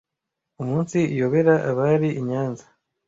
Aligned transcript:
Umunsi 0.61 0.97
iyobera 1.13 1.53
abari 1.69 2.09
i 2.19 2.21
Nyanza, 2.27 2.65